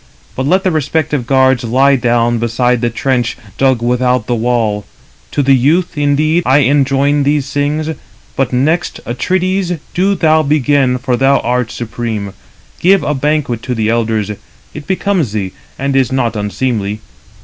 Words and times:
But 0.35 0.47
let 0.47 0.63
the 0.63 0.71
respective 0.71 1.27
guards 1.27 1.63
lie 1.63 1.95
down 1.95 2.39
beside 2.39 2.81
the 2.81 2.89
trench, 2.89 3.37
dug 3.59 3.83
without 3.83 4.25
the 4.25 4.33
wall. 4.33 4.83
To 5.29 5.43
the 5.43 5.53
youth, 5.53 5.95
indeed, 5.95 6.41
I 6.43 6.61
enjoin 6.67 7.21
these 7.21 7.53
things; 7.53 7.87
but 8.35 8.51
next, 8.51 8.99
Atrides, 9.05 9.77
do 9.93 10.15
thou 10.15 10.41
begin, 10.41 10.97
for 10.97 11.15
thou 11.15 11.37
art 11.41 11.69
supreme. 11.69 12.33
Give 12.79 13.03
a 13.03 13.13
banquet 13.13 13.61
to 13.61 13.75
the 13.75 13.89
elders; 13.89 14.31
it 14.73 14.87
becomes 14.87 15.33
thee, 15.33 15.51
and 15.77 15.95
is 15.95 16.11
not 16.11 16.35
unseemly. 16.35 16.99